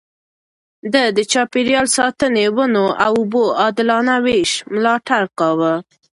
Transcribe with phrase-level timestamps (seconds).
[0.93, 5.73] ده د چاپېريال ساتنې، ونو او اوبو د عادلانه وېش ملاتړ کاوه.